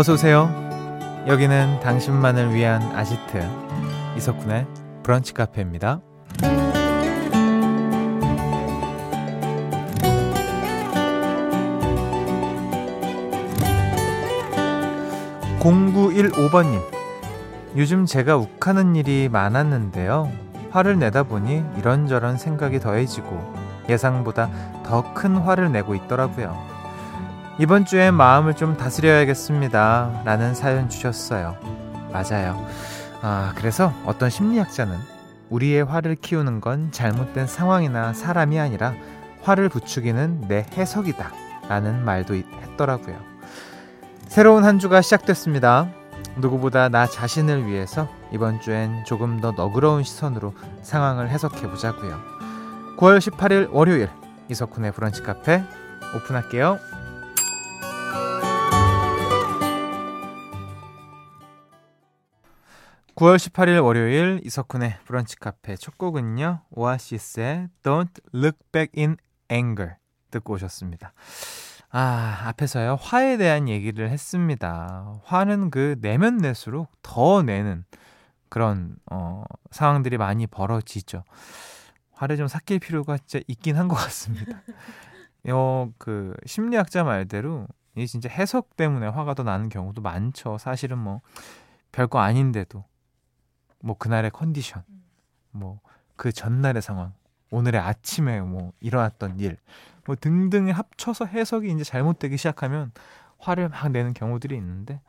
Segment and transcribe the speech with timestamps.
[0.00, 0.48] 어서 오세요.
[1.26, 3.46] 여기는 당신만을 위한 아지트
[4.16, 4.66] 이석훈의
[5.02, 6.00] 브런치 카페입니다.
[15.60, 16.80] 0915번님.
[17.76, 20.32] 요즘 제가 욱하는 일이 많았는데요.
[20.70, 24.48] 화를 내다 보니 이런저런 생각이 더해지고 예상보다
[24.82, 26.69] 더 큰 화를 내고 있더라고요.
[27.60, 30.22] 이번 주에 마음을 좀 다스려야겠습니다.
[30.24, 31.58] 라는 사연 주셨어요.
[32.10, 32.66] 맞아요.
[33.20, 34.96] 아, 그래서 어떤 심리학자는
[35.50, 38.94] 우리의 화를 키우는 건 잘못된 상황이나 사람이 아니라
[39.42, 41.32] 화를 부추기는 내 해석이다.
[41.68, 43.18] 라는 말도 했더라고요.
[44.26, 45.90] 새로운 한 주가 시작됐습니다.
[46.38, 52.18] 누구보다 나 자신을 위해서 이번 주엔 조금 더 너그러운 시선으로 상황을 해석해 보자고요.
[52.96, 54.08] 9월 18일 월요일
[54.48, 55.62] 이석훈의 브런치 카페
[56.16, 56.78] 오픈할게요.
[63.20, 66.62] 9월 18일 월요일 이석훈의 브런치 카페 첫 곡은요.
[66.70, 69.18] 오아시스의 Don't Look Back in
[69.52, 69.96] Anger
[70.30, 71.12] 듣고 오셨습니다.
[71.90, 72.96] 아, 앞에서요.
[72.98, 75.20] 화에 대한 얘기를 했습니다.
[75.24, 77.84] 화는 그 내면 낼수록 더 내는
[78.48, 81.24] 그런 어 상황들이 많이 벌어지죠.
[82.12, 84.62] 화를 좀 삭힐 필요가 진짜 있긴 한 것 같습니다.
[85.52, 90.56] 어, 그 심리학자 말대로 이게 진짜 해석 때문에 화가 더 나는 경우도 많죠.
[90.56, 91.20] 사실은 뭐
[91.92, 92.88] 별거 아닌데도
[93.80, 94.84] 뭐 그날의 컨디션,
[95.50, 95.80] 뭐
[96.20, 97.14] 그 전날의 상황,
[97.50, 99.56] 오늘의 아침에 뭐 일어났던 일,
[100.04, 102.92] 뭐 등등에 합쳐서 해석이 이제 잘못되기 시작하면
[103.38, 105.00] 화를 막 내는 경우들이 있는데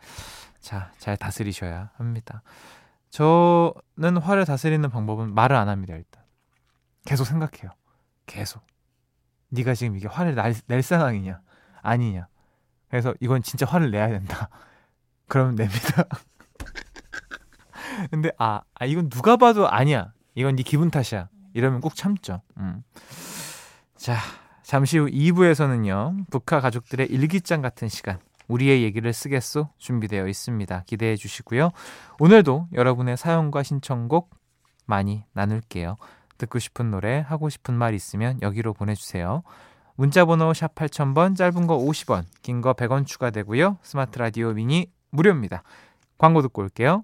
[0.62, 2.44] 자, 잘 다스리셔야 합니다.
[3.10, 6.24] 저는 화를 다스리는 방법은 말을 안 합니다, 일단.
[7.04, 7.72] 계속 생각해요.
[8.26, 8.64] 계속.
[9.50, 11.42] 네가 지금 이게 화를 날, 낼 상황이냐?
[11.82, 12.30] 아니냐?
[12.88, 14.48] 그래서 이건 진짜 화를 내야 된다.
[15.28, 16.06] 그러면 냅니다.
[18.10, 20.14] 근데 아, 아 이건 누가 봐도 아니야.
[20.36, 21.30] 이건 네 기분 탓이야.
[21.54, 22.42] 이러면 꼭 참죠.
[22.58, 22.84] 음.
[23.96, 24.18] 자,
[24.64, 26.26] 잠시 후 2부에서는요.
[26.32, 28.20] 북한 가족들의 일기장 같은 시간.
[28.48, 30.84] 우리의 얘기를 쓰겠소 준비되어 있습니다.
[30.86, 31.72] 기대해 주시고요.
[32.20, 34.30] 오늘도 여러분의 사연과 신청곡
[34.86, 35.96] 많이 나눌게요.
[36.38, 39.44] 듣고 싶은 노래, 하고 싶은 말 있으면 여기로 보내주세요.
[39.96, 43.78] 문자번호 샵 8000번, 짧은 거 50원, 긴 거 100원 추가되고요.
[43.84, 45.64] 스마트 라디오 미니 무료입니다.
[46.18, 47.04] 광고 듣고 올게요.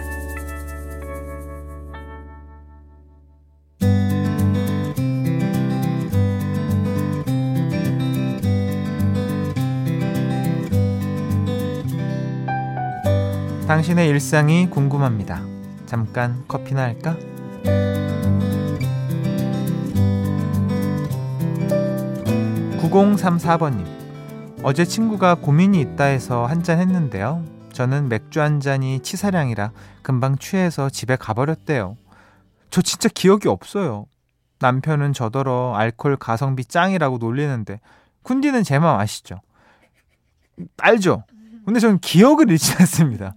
[13.71, 15.41] 당신의 일상이 궁금합니다.
[15.85, 17.15] 잠깐 커피나 할까?
[22.81, 23.85] 9034번님.
[24.61, 27.45] 어제 친구가 고민이 있다 해서 한잔 했는데요.
[27.71, 29.71] 저는 맥주 한 잔이 치사량이라
[30.01, 31.95] 금방 취해서 집에 가버렸대요.
[32.71, 34.05] 저 진짜 기억이 없어요.
[34.59, 37.79] 남편은 저더러 알콜 가성비 짱이라고 놀리는데
[38.25, 39.39] 쿤디는 제 마음 아시죠?
[40.77, 41.23] 알죠?
[41.65, 43.33] 근데 저는 기억을 잃지 않습니다.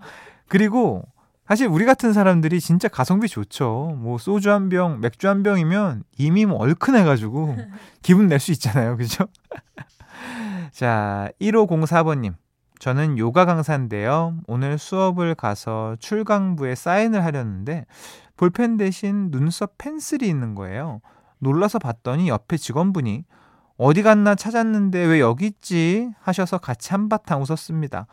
[0.55, 1.03] 그리고
[1.49, 3.97] 사실 우리 같은 사람들이 진짜 가성비 좋죠.
[3.99, 7.57] 뭐 소주 한 병, 맥주 한 병이면 이미 뭐 얼큰해가지고
[8.03, 8.97] 기분 낼 수 있잖아요.
[8.97, 9.25] 그죠?
[10.71, 12.35] 자, 1504번님.
[12.79, 14.37] 저는 요가 강사인데요.
[14.47, 17.87] 오늘 수업을 가서 출강부에 사인을 하려는데
[18.37, 21.01] 볼펜 대신 눈썹 펜슬이 있는 거예요.
[21.41, 23.25] 놀라서 봤더니 옆에 직원분이
[23.77, 26.13] 어디 갔나 찾았는데 왜 여기 있지?
[26.21, 28.07] 하셔서 같이 한바탕 웃었습니다.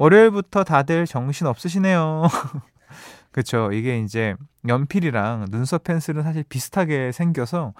[0.00, 2.22] 월요일부터 다들 정신 없으시네요.
[3.32, 3.70] 그쵸.
[3.70, 4.34] 이게 이제
[4.66, 7.74] 연필이랑 눈썹 펜슬은 사실 비슷하게 생겨서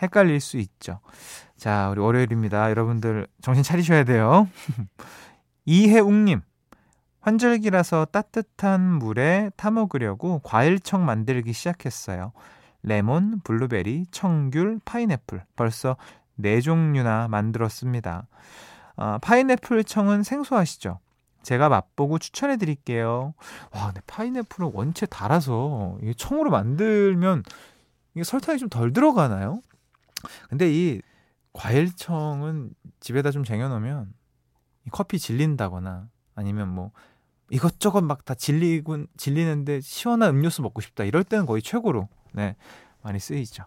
[0.00, 1.00] 헷갈릴 수 있죠.
[1.58, 2.70] 자, 우리 월요일입니다.
[2.70, 4.48] 여러분들 정신 차리셔야 돼요.
[5.66, 6.40] 이혜웅님,
[7.20, 12.32] 환절기라서 따뜻한 물에 타먹으려고 과일청 만들기 시작했어요.
[12.84, 15.44] 레몬, 블루베리, 청귤, 파인애플.
[15.56, 15.98] 벌써
[16.36, 18.28] 네 종류나 만들었습니다.
[18.96, 21.00] 아, 파인애플 청은 생소하시죠?
[21.46, 23.32] 제가 맛보고 추천해 드릴게요.
[23.70, 27.44] 와, 근데 파인애플은 원체 달아서 이게 청으로 만들면
[28.14, 29.62] 이게 설탕이 좀 덜 들어가나요?
[30.48, 31.00] 근데 이
[31.52, 34.12] 과일청은 집에다 좀 쟁여놓으면
[34.86, 36.90] 이 커피 질린다거나 아니면 뭐
[37.50, 42.56] 이것저것 막 다 질리군 질리는데 시원한 음료수 먹고 싶다 이럴 때는 거의 최고로 네
[43.02, 43.62] 많이 쓰이죠.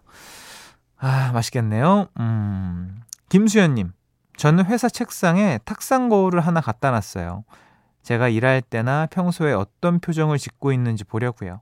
[0.98, 2.08] 아 맛있겠네요.
[2.20, 3.00] 음
[3.30, 3.92] 김수현님
[4.36, 7.44] 저는 회사 책상에 탁상 거울을 하나 갖다 놨어요.
[8.02, 11.60] 제가 일할 때나 평소에 어떤 표정을 짓고 있는지 보려고요.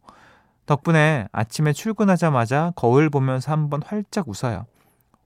[0.67, 4.67] 덕분에 아침에 출근하자마자 거울 보면서 한번 활짝 웃어요.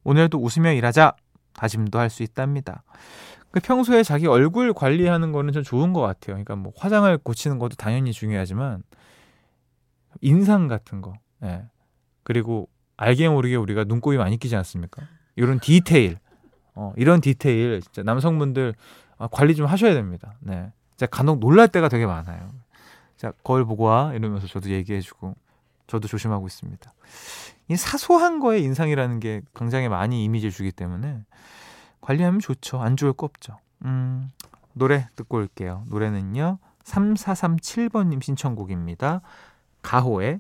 [0.05, 1.15] 오늘도 웃으며 일하자
[1.55, 2.83] 다짐도 할 수 있답니다.
[3.51, 6.37] 그 평소에 자기 얼굴 관리하는 거는 좀 좋은 것 같아요.
[6.37, 8.83] 그러니까 뭐 화장을 고치는 것도 당연히 중요하지만
[10.21, 11.65] 인상 같은 거, 예.
[12.23, 15.03] 그리고 알게 모르게 우리가 눈곱이 많이 끼지 않습니까?
[15.37, 16.19] 이런 디테일,
[16.75, 18.75] 어, 이런 디테일 진짜 남성분들
[19.19, 20.35] 아, 관리 좀 하셔야 됩니다.
[20.41, 22.53] 네, 제가 간혹 놀랄 때가 되게 많아요.
[23.17, 25.35] 자 거울 보고 와 이러면서 저도 얘기해주고
[25.89, 26.93] 저도 조심하고 있습니다.
[27.69, 31.25] 이 사소한 거에 인상이라는 게 굉장히 많이 이미지를 주기 때문에
[32.01, 32.81] 관리하면 좋죠.
[32.81, 33.59] 안 좋을 거 없죠.
[33.85, 34.31] 음,
[34.75, 35.85] 노래 듣고 올게요.
[35.89, 36.59] 노래는요.
[36.85, 39.23] 3437번님 신청곡입니다.
[39.83, 40.39] 가호의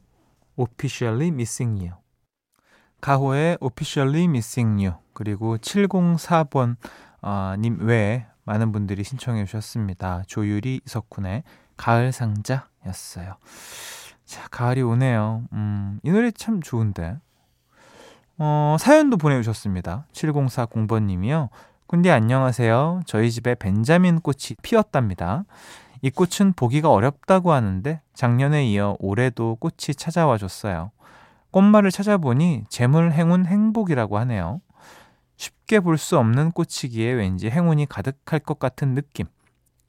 [0.57, 1.95] Officially Missing You.
[3.01, 4.99] 가호의 Officially Missing You.
[5.13, 6.77] 그리고 704번
[7.21, 10.23] 어, 님 외에 많은 분들이 신청해 주셨습니다.
[10.27, 11.45] 조유리, 이석훈의
[11.77, 13.37] 가을 상자였어요.
[14.25, 15.45] 자, 가을이 오네요.
[15.53, 17.19] 음, 이 노래 참 좋은데.
[18.39, 20.07] 어, 사연도 보내주셨습니다.
[20.13, 21.49] 7040번님이요.
[21.87, 23.03] 군디 안녕하세요.
[23.07, 25.45] 저희 집에 벤자민 꽃이 피었답니다.
[26.01, 30.91] 이 꽃은 보기가 어렵다고 하는데 작년에 이어 올해도 꽃이 찾아와 줬어요.
[31.53, 34.61] 꽃말을 찾아보니 재물, 행운, 행복이라고 하네요.
[35.43, 39.27] 쉽게 볼 수 없는 꽃이기에 왠지 행운이 가득할 것 같은 느낌.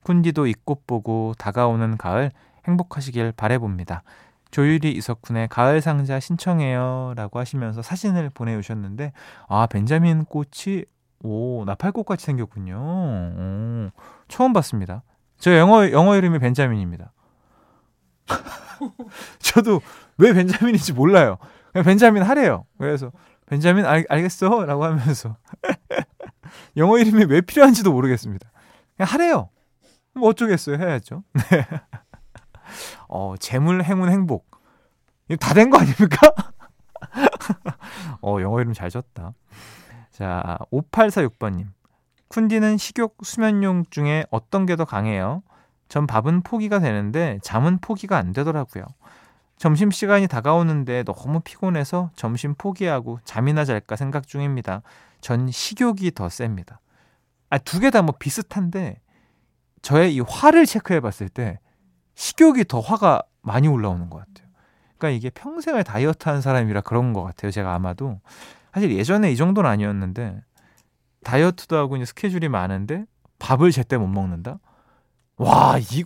[0.04, 2.32] 군디도 이 꽃 보고 다가오는 가을
[2.68, 4.02] 행복하시길 바래봅니다.
[4.50, 9.14] 조유리 이석훈의 가을 상자 신청해요 라고 하시면서 사진을 보내주셨는데
[9.48, 10.86] 아 벤자민 꽃이
[11.22, 12.76] 오 나팔꽃 같이 생겼군요.
[12.76, 13.90] 오,
[14.28, 15.04] 처음 봤습니다.
[15.38, 17.12] 저 영어 영어 이름이 벤자민입니다.
[19.40, 19.82] 저도
[20.18, 21.38] 왜 벤자민인지 몰라요.
[21.72, 22.66] 그냥 벤자민 하래요.
[22.78, 23.12] 그래서
[23.54, 25.38] 벤자민 알, 알겠어 라고 하면서
[26.78, 28.50] 영어 이름이 왜 필요한지도 모르겠습니다
[28.98, 29.50] 그냥 하래요
[30.14, 31.68] 뭐 어쩌겠어요 해야죠 네.
[33.08, 34.50] 어, 재물, 행운, 행복.
[35.40, 36.18] 다된 거 아닙니까?
[38.22, 39.34] 어, 영어 이름 잘 졌다.
[40.10, 41.68] 자, 5846번님.
[42.30, 45.44] 쿤디는 식욕, 수면용 중에 어떤 게 더 강해요?
[45.88, 48.84] 전 밥은 포기가 되는데 잠은 포기가 안 되더라고요.
[49.58, 54.82] 점심시간이 다가오는데 너무 피곤해서 점심 포기하고 잠이나 잘까 생각 중입니다.
[55.22, 56.80] 전 식욕이 더 셉니다.
[57.50, 59.00] 아, 두 개 다 뭐 비슷한데
[59.82, 61.60] 저의 이 화를 체크해 봤을 때
[62.16, 64.48] 식욕이 더 화가 많이 올라오는 것 같아요.
[64.98, 67.52] 그러니까 이게 평생을 다이어트 한 사람이라 그런 것 같아요.
[67.52, 68.20] 제가 아마도.
[68.74, 70.42] 사실 예전에 이 정도는 아니었는데
[71.24, 73.06] 다이어트도 하고 이제 스케줄이 많은데
[73.40, 74.60] 밥을 제때 못 먹는다?
[75.38, 76.04] 와, 이,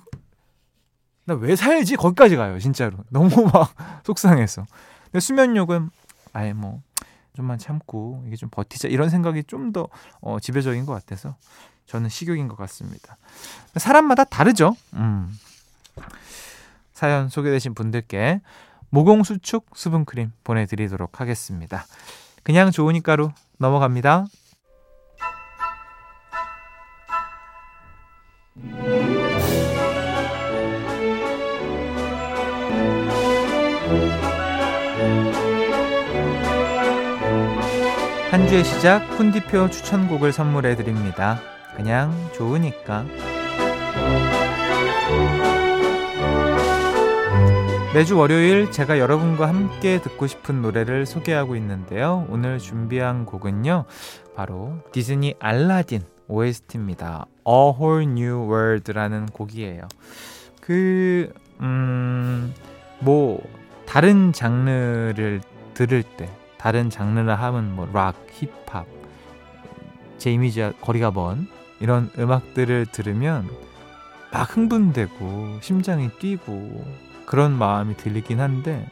[1.27, 1.97] 나 왜 살지?
[1.97, 2.97] 거기까지 가요, 진짜로.
[3.11, 3.75] 너무 막
[4.05, 4.65] 속상해서.
[5.05, 5.89] 근데 수면욕은,
[6.33, 6.81] 아예 뭐,
[7.35, 8.87] 좀만 참고, 이게 좀 버티자.
[8.87, 9.89] 이런 생각이 좀 더
[10.21, 11.35] 어, 지배적인 것 같아서
[11.85, 13.17] 저는 식욕인 것 같습니다.
[13.75, 14.75] 사람마다 다르죠.
[14.93, 15.31] 음.
[16.93, 18.41] 사연 소개되신 분들께
[18.89, 21.85] 모공 수축 수분크림 보내드리도록 하겠습니다.
[22.43, 24.25] 그냥 좋으니까로 넘어갑니다.
[38.37, 41.39] 한 주의 시작 쿤디표 추천곡을 선물해 드립니다.
[41.75, 43.03] 그냥 좋으니까.
[47.95, 52.27] 매주 월요일 제가 여러분과 함께 듣고 싶은 노래를 소개하고 있는데요.
[52.29, 53.85] 오늘 준비한 곡은요.
[54.35, 57.25] 바로 디즈니 알라딘 OST입니다.
[57.47, 59.87] A Whole New World라는 곡이에요.
[60.61, 62.53] 그, 음,
[62.99, 63.41] 뭐,
[63.87, 65.41] 다른 장르를
[65.73, 66.29] 들을 때,
[66.67, 68.85] 다른 장르라 하면 뭐, 락, 힙합,
[70.17, 71.47] 제 이미지와 거리가 먼
[71.79, 73.49] 이런 음악들을 들으면
[74.33, 76.83] 막 흥분되고, 심장이 뛰고,
[77.25, 78.85] 그런 마음이 들리긴 한데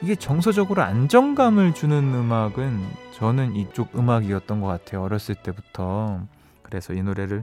[0.00, 2.80] 이게 정서적으로 안정감을 주는 음악은
[3.14, 5.02] 저는 이쪽 음악이었던 것 같아요.
[5.02, 6.20] 어렸을 때부터.
[6.62, 7.42] 그래서 이 노래를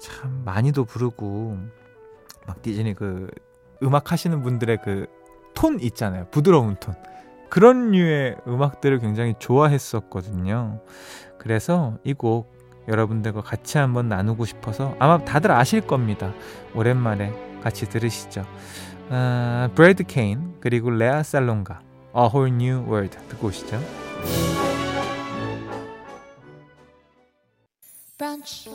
[0.00, 1.58] 참 많이도 부르고
[2.46, 3.28] 막 디즈니 그
[3.82, 5.06] 음악 하시는 분들의 그
[5.56, 6.26] 톤 있잖아요.
[6.30, 6.94] 부드러운 톤.
[7.48, 10.80] 그런 류의 음악들을 굉장히 좋아했었거든요.
[11.38, 12.54] 그래서 이 곡
[12.88, 16.32] 여러분들과 같이 한번 나누고 싶어서 아마 다들 아실 겁니다.
[16.74, 18.44] 오랜만에 같이 들으시죠.
[19.10, 21.80] 아, 브래드 케인 그리고 레아 살롱가
[22.16, 23.80] A Whole New World 듣고 오시죠.
[28.18, 28.70] 브런치,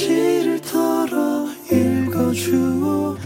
[0.00, 3.16] 먼지를 털어 읽어주오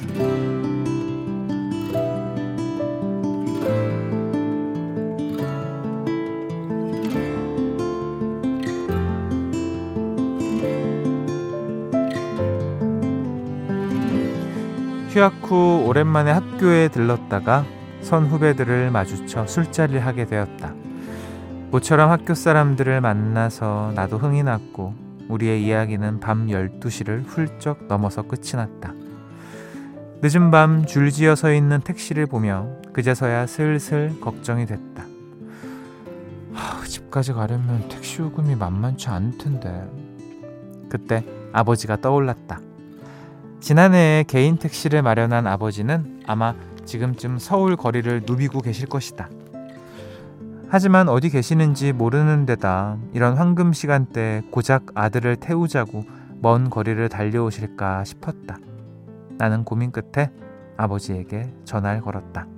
[15.10, 17.64] 휴학 후 오랜만에 학교에 들렀다가
[18.00, 20.74] 선 후배들을 마주쳐 술자리를 하게 되었다.
[21.70, 25.03] 모처럼 학교 사람들을 만나서 나도 흥이 났고
[25.34, 28.92] 우리의 이야기는 밤 12시를 훌쩍 넘어서 끝이 났다.
[30.22, 35.04] 늦은 밤 줄지어 서 있는 택시를 보며 그제서야 슬슬 걱정이 됐다.
[36.52, 39.84] 하, 집까지 가려면 택시 요금이 만만치 않을 텐데.
[40.88, 42.60] 그때 아버지가 떠올랐다.
[43.60, 49.28] 지난해에 개인 택시를 마련한 아버지는 아마 지금쯤 서울 거리를 누비고 계실 것이다.
[50.74, 56.02] 하지만 어디 계시는지 모르는 데다 이런 황금 시간대에 고작 아들을 태우자고
[56.40, 58.58] 먼 거리를 달려오실까 싶었다.
[59.38, 60.32] 나는 고민 끝에
[60.76, 62.48] 아버지에게 전화를 걸었다.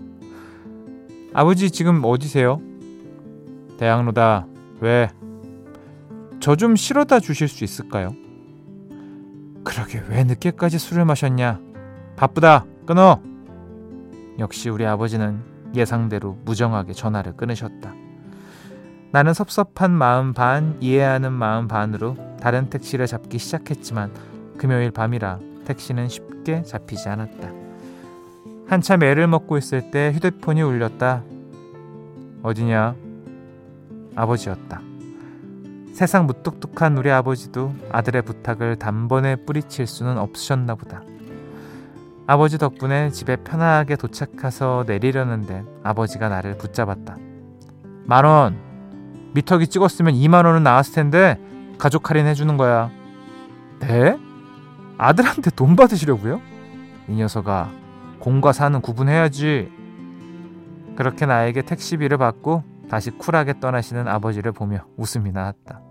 [1.35, 2.63] 아버지 지금 어디세요?
[3.77, 4.47] 대학로다.
[4.81, 5.11] 왜?
[6.41, 8.15] 저 좀 실어다 주실 수 있을까요?
[9.63, 11.61] 그러게 왜 늦게까지 술을 마셨냐?
[12.17, 12.65] 바쁘다.
[12.87, 13.21] 끊어.
[14.39, 17.76] 역시 우리 아버지는 예상대로 무정하게 전화를 끊으셨다.
[19.17, 24.13] 나는 섭섭한 마음 반, 이해하는 마음 반으로 다른 택시를 잡기 시작했지만
[24.59, 27.51] 금요일 밤이라 택시는 쉽게 잡히지 않았다.
[28.69, 31.23] 한참 애를 먹고 있을 때 휴대폰이 울렸다.
[32.43, 32.95] 어디냐?
[34.17, 34.83] 아버지였다.
[35.95, 41.01] 세상 무뚝뚝한 우리 아버지도 아들의 부탁을 단번에 뿌리칠 수는 없으셨나 보다.
[42.27, 47.17] 아버지 덕분에 집에 편하게 도착해서 내리려는데 아버지가 나를 붙잡았다.
[48.05, 48.66] 만 원!
[49.37, 51.39] 미터기 찍었으면 2만 원은 나왔을 텐데
[51.79, 52.91] 가족 할인 해주는 거야.
[53.81, 54.19] 네?
[54.97, 56.41] 아들한테 돈 받으시려고요?
[57.09, 57.71] 이 녀석아,
[58.19, 59.71] 공과 사는 구분해야지.
[60.97, 65.83] 그렇게 나에게 택시비를 받고 다시 쿨하게 떠나시는 아버지를 보며 웃음이 나왔다.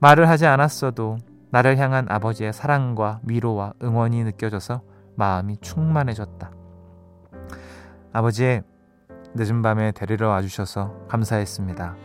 [0.00, 1.16] 말을 하지 않았어도
[1.50, 4.82] 나를 향한 아버지의 사랑과 위로와 응원이 느껴져서
[5.16, 6.50] 마음이 충만해졌다.
[8.12, 8.60] 아버지,
[9.34, 11.96] 늦은 밤에 데리러 와주셔서 감사했습니다.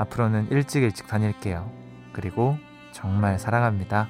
[0.00, 1.70] 앞으로는 일찍 일찍 다닐게요.
[2.12, 2.56] 그리고
[2.92, 4.08] 정말 사랑합니다.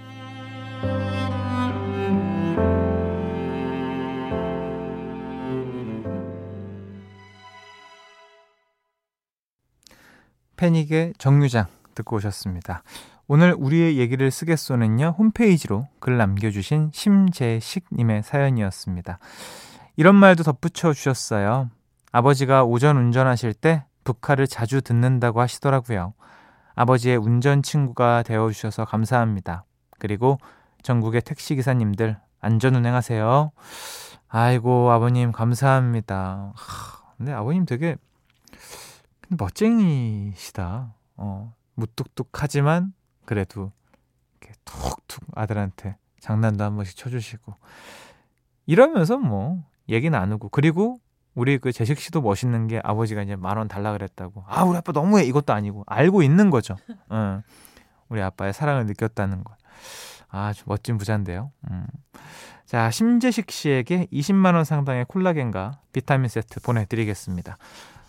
[10.57, 12.83] 패닉의 정류장 듣고 오셨습니다.
[13.27, 19.19] 오늘 우리의 얘기를 쓰겠소는요, 홈페이지로 글 남겨주신 심재식님의 사연이었습니다.
[19.97, 21.71] 이런 말도 덧붙여 주셨어요.
[22.13, 26.15] 아버지가 오전 운전하실 때 북카를 자주 듣는다고 하시더라고요.
[26.75, 29.65] 아버지의 운전 친구가 되어 주셔서 감사합니다.
[29.99, 30.39] 그리고
[30.83, 33.53] 전국의 택시 기사님들 안전 운행하세요.
[34.29, 36.53] 아이고, 아버님, 감사합니다.
[36.55, 37.97] 하, 근데 아버님 되게
[39.29, 40.95] 멋쟁이시다.
[41.17, 43.73] 어, 무뚝뚝하지만 그래도
[44.41, 47.55] 이렇게 툭툭 아들한테 장난도 한 번씩 쳐주시고
[48.67, 51.01] 이러면서 뭐 얘기 나누고 그리고
[51.41, 54.93] 우리 그 재식 씨도 멋있는 게 아버지가 이제 만 원 달라 그랬다고 아 우리 아빠
[54.93, 56.77] 너무해 이것도 아니고 알고 있는 거죠.
[57.09, 57.41] 어,
[58.11, 59.55] 우리 아빠의 사랑을 느꼈다는 거.
[60.29, 61.51] 아주 멋진 부자인데요.
[61.71, 61.87] 음.
[62.67, 67.57] 자 심재식 씨에게 20만 원 상당의 콜라겐과 비타민 세트 보내드리겠습니다.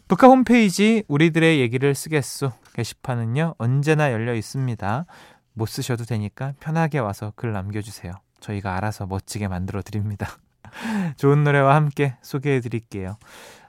[0.09, 5.05] 북카 홈페이지 우리들의 얘기를 쓰겠소 게시판은요 언제나 열려 있습니다.
[5.53, 8.11] 못 쓰셔도 되니까 편하게 와서 글 남겨주세요.
[8.41, 10.27] 저희가 알아서 멋지게 만들어 드립니다.
[11.17, 13.17] 좋은 노래와 함께 소개해 드릴게요.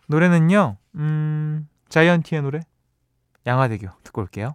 [0.08, 2.60] 노래는요, 음, 자이언티의 노래?
[3.46, 4.54] 양화대교 듣고 올게요.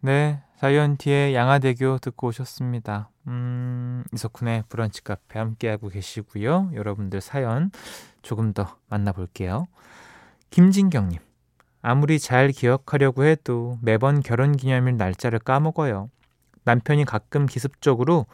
[0.00, 3.10] 네, 자이언티의 양화대교 듣고 오셨습니다.
[3.28, 6.70] 음, 이석훈의 브런치 카페 함께하고 계시고요.
[6.74, 7.70] 여러분들 사연
[8.22, 9.66] 조금 더 만나볼게요.
[10.50, 11.18] 김진경님,
[11.82, 16.10] 아무리 잘 기억하려고 해도 매번 결혼 기념일 날짜를 까먹어요.
[16.64, 18.26] 남편이 가끔 기습적으로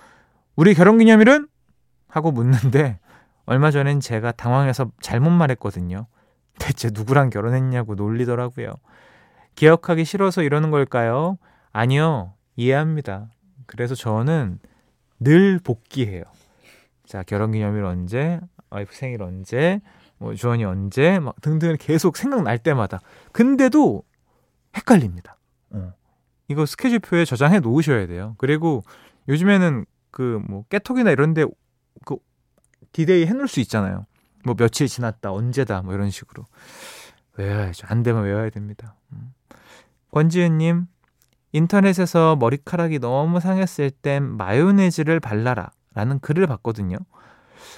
[0.57, 1.49] 우리 결혼 기념일은?
[2.09, 2.99] 하고 묻는데
[3.49, 6.07] 얼마 전엔 제가 당황해서 잘못 말했거든요.
[6.59, 8.75] 대체 누구랑 결혼했냐고 놀리더라고요.
[9.55, 11.39] 기억하기 싫어서 이러는 걸까요?
[11.73, 13.31] 아니요, 이해합니다.
[13.65, 14.59] 그래서 저는
[15.19, 16.25] 늘 복기해요.
[17.07, 18.39] 자, 결혼 기념일 언제?
[18.69, 19.81] 와이프 생일 언제?
[20.19, 23.01] 뭐 주원이 언제 막 등등 계속 생각날 때마다
[23.33, 24.03] 근데도
[24.77, 25.39] 헷갈립니다.
[25.71, 25.95] 어.
[26.49, 28.35] 이거 스케줄표에 저장해 놓으셔야 돼요.
[28.37, 28.83] 그리고
[29.27, 31.47] 요즘에는 그 뭐 깨톡이나 이런 데
[32.05, 32.17] 그
[32.93, 34.07] 디데이 해놓을 수 있잖아요.
[34.45, 36.45] 뭐 며칠 지났다, 언제다, 뭐 이런 식으로.
[37.37, 37.87] 외워야죠.
[37.91, 38.95] 안 되면 외워야 됩니다.
[39.13, 39.33] 음.
[40.13, 40.87] 권지은님,
[41.53, 46.97] 인터넷에서 머리카락이 너무 상했을 땐 마요네즈를 발라라 라는 글을 봤거든요.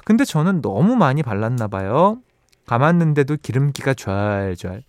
[0.04, 2.20] 근데 저는 너무 많이 발랐나 봐요.
[2.66, 4.82] 감았는데도 기름기가 좔좔.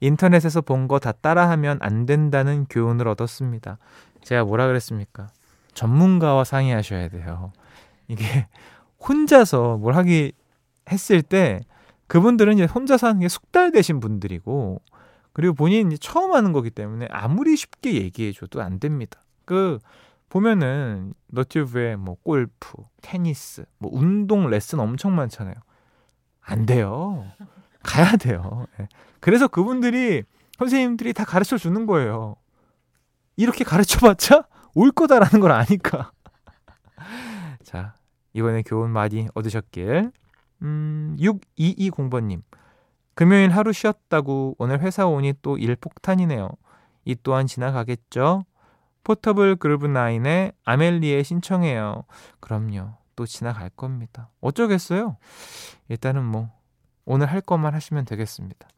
[0.00, 3.78] 인터넷에서 본 거 다 따라하면 안 된다는 교훈을 얻었습니다.
[4.22, 5.28] 제가 뭐라 그랬습니까?
[5.74, 7.52] 전문가와 상의하셔야 돼요.
[8.08, 8.46] 이게
[9.08, 10.32] 혼자서 뭘 하기
[10.90, 11.60] 했을 때
[12.06, 14.80] 그분들은 이제 혼자서 하는 게 숙달되신 분들이고
[15.32, 19.20] 그리고 본인이 처음 하는 거기 때문에 아무리 쉽게 얘기해줘도 안 됩니다.
[19.44, 19.78] 그
[20.28, 25.54] 보면은 너튜브에 뭐 골프, 테니스, 뭐 운동 레슨 엄청 많잖아요.
[26.40, 27.26] 안 돼요.
[27.82, 28.66] 가야 돼요.
[28.78, 28.88] 네.
[29.20, 30.22] 그래서 그분들이
[30.58, 32.36] 선생님들이 다 가르쳐 주는 거예요.
[33.36, 36.12] 이렇게 가르쳐 봤자 올 거다라는 걸 아니까.
[37.64, 37.94] 자,
[38.34, 40.12] 이번에 교훈 많이 얻으셨길.
[40.62, 42.42] 음, 6220번님.
[43.14, 46.48] 금요일 하루 쉬었다고 오늘 회사 오니 또 일 폭탄이네요.
[47.04, 48.44] 이 또한 지나가겠죠?
[49.04, 52.04] 포터블 그루브 나인의 아멜리에 신청해요.
[52.40, 52.94] 그럼요.
[53.16, 54.30] 또 지나갈 겁니다.
[54.40, 55.16] 어쩌겠어요?
[55.88, 56.50] 일단은 뭐
[57.04, 58.68] 오늘 할 것만 하시면 되겠습니다.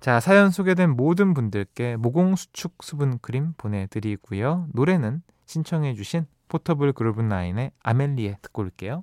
[0.00, 4.66] 자, 사연 소개된 모든 분들께 모공 수축 수분 크림 보내 드리고요.
[4.72, 9.00] 노래는 신청해 주신 포터블 그루브 나인의 아멜리에 듣고 올게요.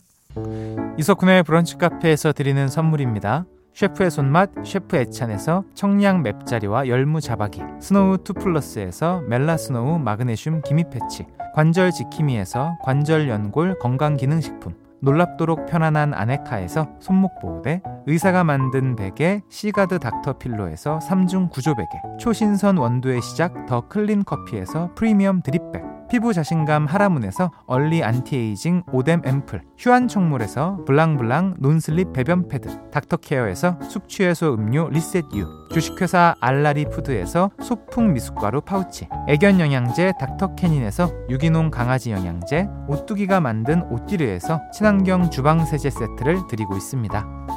[0.99, 3.45] 이석훈의 브런치 카페에서 드리는 선물입니다.
[3.73, 11.91] 셰프의 손맛 셰프 애찬에서 청량 맵자리와 열무 자박이 스노우 투플러스에서 멜라스노우 마그네슘 기미 패치 관절
[11.91, 21.51] 지킴이에서 관절 연골 건강기능식품 놀랍도록 편안한 아네카에서 손목 보호대 의사가 만든 베개 시가드 닥터필로에서 3중
[21.51, 28.03] 구조 베개 초신선 원두의 시작 더 클린 커피에서 프리미엄 drip bag 피부 자신감 하라문에서 early
[28.03, 36.86] anti-aging 오뎀 앰플 휴안 청물에서 블랑블랑 non-slip 배변 패드 닥터케어에서 숙취해소 음료 리셋유 주식회사 알라리
[36.86, 45.65] 푸드에서 소풍 미숫가루 파우치 애견 영양제 닥터캐닌에서 유기농 강아지 영양제 오뚜기가 만든 오띠르에서 친환경 주방
[45.65, 47.48] 세제 세트를 드리고 있습니다.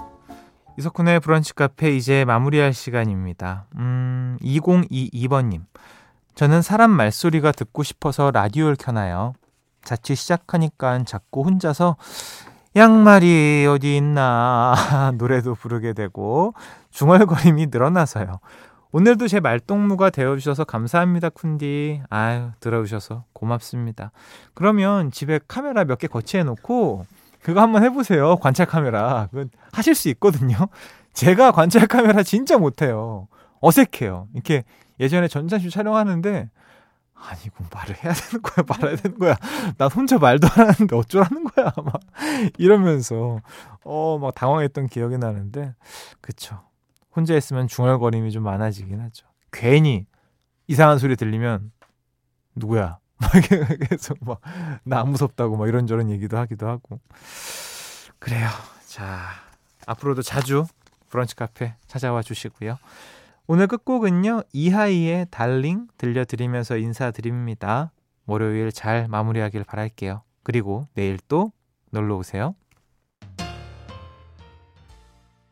[0.79, 3.67] 이석훈의 브런치 카페 이제 마무리할 시간입니다.
[3.77, 5.63] 음, 2022번님.
[6.41, 9.35] 저는 사람 말소리가 듣고 싶어서 라디오를 켜나요.
[9.85, 11.99] 자취 시작하니까 자꾸 혼자서
[12.75, 16.55] 양말이 어디 있나 노래도 부르게 되고
[16.93, 18.41] 중얼거림이 늘어나서요.
[18.91, 22.05] 오늘도 제 말동무가 되어주셔서 감사합니다, 쿤디.
[22.09, 24.11] 아유, 들어주셔서 고맙습니다.
[24.55, 27.05] 그러면 집에 카메라 몇 개 거치해놓고
[27.43, 28.37] 그거 한번 해보세요.
[28.37, 29.29] 관찰 카메라.
[29.31, 30.57] 그 하실 수 있거든요.
[31.13, 33.29] 제가 관찰 카메라 진짜 못해요.
[33.61, 34.29] 어색해요.
[34.33, 34.65] 이렇게
[35.01, 36.51] 예전에 전자쇼 촬영하는데
[37.15, 39.37] 아니 이거 말을 해야 되는 거야 말아야 되는 거야.
[39.79, 42.01] 난 혼자 말도 안 하는데 어쩌라는 거야 막
[42.59, 43.41] 이러면서.
[43.85, 45.75] 어 막 당황했던 기억이 나는데.
[46.21, 46.63] 그쵸.
[47.17, 49.27] 혼자 있으면 중얼거림이 좀 많아지긴 하죠.
[49.53, 50.07] 괜히
[50.69, 51.73] 이상한 소리 들리면
[52.55, 52.99] 누구야?
[53.21, 53.31] 막
[53.89, 54.41] 계속 막
[54.85, 57.01] 나 안 무섭다고 막 이런저런 얘기도 하기도 하고.
[58.19, 58.49] 그래요.
[58.87, 59.29] 자
[59.87, 60.67] 앞으로도 자주
[61.11, 62.79] 브런치 카페 찾아와 주시고요
[63.53, 64.43] 오늘 끝곡은요.
[64.53, 67.91] 이하이의 달링 들려드리면서 인사드립니다.
[68.25, 70.23] 월요일 잘 마무리하길 바랄게요.
[70.45, 71.51] 그리고 내일 또
[71.91, 72.55] 놀러 오세요.